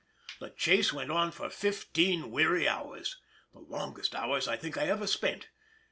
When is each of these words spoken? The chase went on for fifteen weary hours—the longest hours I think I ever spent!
The 0.39 0.49
chase 0.49 0.91
went 0.91 1.11
on 1.11 1.29
for 1.31 1.47
fifteen 1.51 2.31
weary 2.31 2.67
hours—the 2.67 3.59
longest 3.59 4.15
hours 4.15 4.47
I 4.47 4.57
think 4.57 4.75
I 4.75 4.87
ever 4.87 5.05
spent! 5.05 5.49